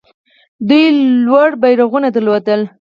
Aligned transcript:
دوی 0.67 0.83
لوړ 1.25 1.49
بیرغونه 1.61 2.07
درلودل 2.15 2.61